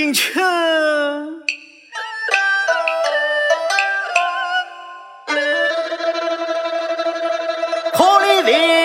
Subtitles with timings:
[0.00, 0.42] 迎春
[7.92, 8.79] 好丽丽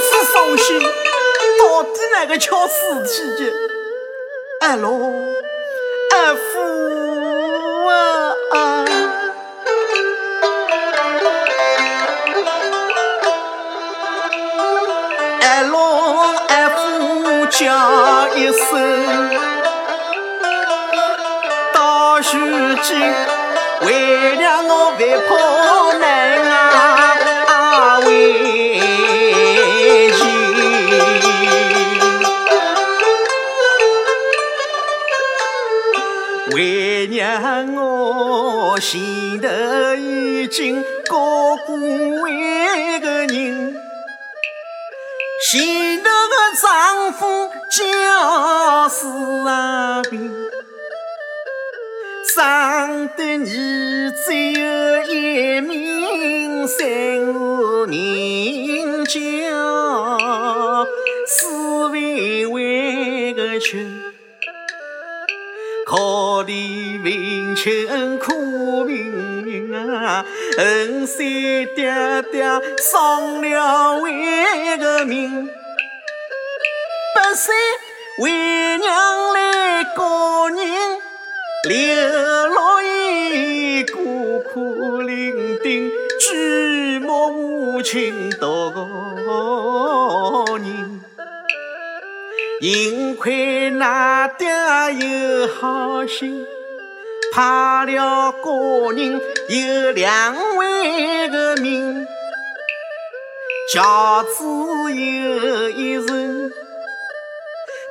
[0.00, 0.68] 林清。
[2.38, 2.72] 敲尸
[3.04, 3.52] 体的
[4.60, 6.48] 二老二夫
[7.88, 7.92] 啊！
[15.42, 15.74] 二老
[16.48, 16.78] 二夫
[17.46, 17.58] 叫
[18.36, 18.68] 一声，
[21.72, 22.24] 到如
[22.82, 22.88] 今
[23.82, 25.30] 为了我外婆
[36.60, 39.48] 为娘，我心头
[39.94, 43.74] 已经高过一个人，
[45.48, 49.06] 心头的丈夫叫史
[49.46, 50.30] 阿平，
[52.28, 59.18] 生的儿只有一名，三个名叫
[61.26, 61.46] 史
[61.90, 63.99] 维维个亲。
[66.50, 70.24] 可怜贫穷苦命运啊，
[70.58, 71.18] 恨三
[71.76, 72.42] 爹爹
[72.78, 77.52] 丧了为个命，不是
[78.18, 80.58] 为娘来告人，
[81.68, 82.82] 流落
[92.60, 96.46] 幸亏那爹有好心，
[97.32, 102.06] 派了高人有两位的命，
[103.72, 104.44] 轿子
[104.94, 106.52] 有一人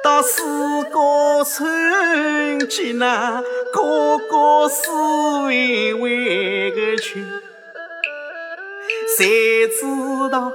[0.04, 3.44] 到四高村见那
[3.74, 4.92] 哥哥四
[5.48, 7.26] 位位的去，
[9.18, 10.52] 才知道。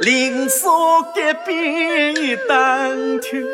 [0.00, 2.88] 林嫂隔壁一打
[3.20, 3.46] 听，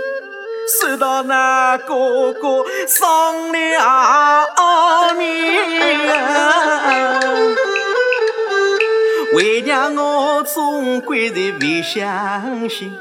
[0.80, 4.46] 说到那哥哥丧了
[5.16, 5.26] 命，
[9.34, 12.96] 为娘我总归是不相信，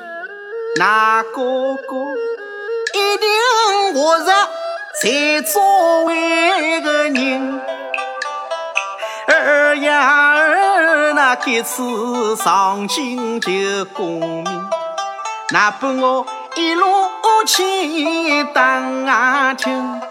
[0.79, 1.95] 那哥哥
[2.95, 3.29] 一定
[3.93, 4.33] 活着
[4.99, 6.03] 才作
[11.35, 11.37] 儿。
[11.37, 14.69] 那这次上京就功名，
[15.51, 16.25] 那把我
[16.55, 16.85] 一路
[17.45, 20.01] 去打啊听，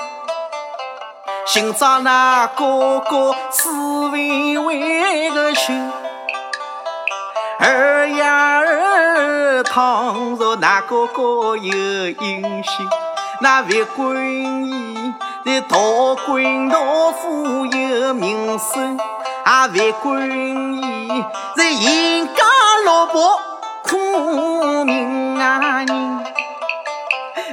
[1.46, 3.70] 寻找那哥哥是
[4.12, 5.90] 为为个寻。
[7.58, 11.74] 儿呀儿，倘若那哥哥有
[12.10, 12.88] 音信，
[13.40, 15.14] 那为官爷
[15.44, 15.78] 在大
[16.26, 16.78] 官大
[17.12, 18.98] 夫有名声。
[19.44, 20.26] 啊，为官
[20.76, 21.24] 爷
[21.54, 22.42] 在人家
[22.86, 23.38] 落魄
[23.82, 26.24] 苦命啊人，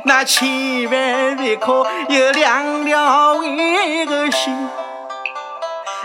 [0.06, 4.56] 那千万不可有两条一个心。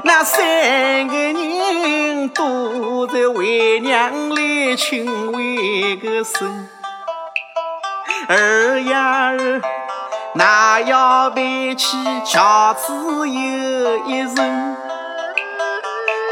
[0.02, 6.68] 那三个人都在为娘来请为个生，
[8.28, 9.62] 儿呀儿，
[10.34, 12.92] 那要背起轿子
[13.28, 14.76] 有一人。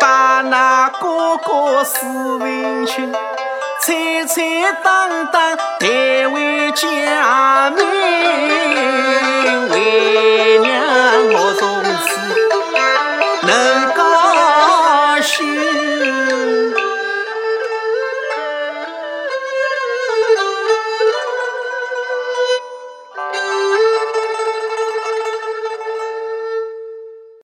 [0.04, 2.06] 把那高高四
[2.36, 3.10] 围裙，
[3.80, 4.36] 颤颤
[4.82, 7.78] 荡荡抬回佳门
[9.70, 10.83] 为娘。